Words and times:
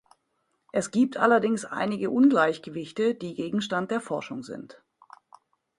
Es 0.73 0.89
gibt 0.89 1.17
allerdings 1.17 1.63
einige 1.63 2.09
Ungleichgewichte, 2.09 3.13
die 3.13 3.35
Gegenstand 3.35 3.91
der 3.91 4.01
Forschung 4.01 4.41
sind. 4.41 4.81